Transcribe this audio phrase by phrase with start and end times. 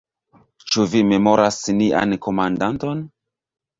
[0.71, 3.05] Ĉu vi memoras nian komandanton?